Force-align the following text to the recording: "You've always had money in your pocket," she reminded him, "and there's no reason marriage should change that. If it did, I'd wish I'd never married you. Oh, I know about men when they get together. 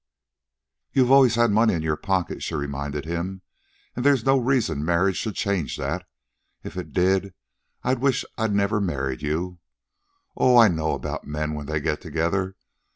"You've 0.93 1.11
always 1.11 1.35
had 1.35 1.51
money 1.51 1.75
in 1.75 1.83
your 1.83 1.95
pocket," 1.95 2.41
she 2.41 2.55
reminded 2.55 3.05
him, 3.05 3.43
"and 3.95 4.03
there's 4.03 4.25
no 4.25 4.35
reason 4.39 4.83
marriage 4.83 5.17
should 5.17 5.35
change 5.35 5.77
that. 5.77 6.07
If 6.63 6.75
it 6.75 6.91
did, 6.91 7.35
I'd 7.83 7.99
wish 7.99 8.25
I'd 8.35 8.51
never 8.51 8.81
married 8.81 9.21
you. 9.21 9.59
Oh, 10.35 10.57
I 10.57 10.69
know 10.69 10.93
about 10.93 11.27
men 11.27 11.53
when 11.53 11.67
they 11.67 11.79
get 11.79 12.01
together. 12.01 12.55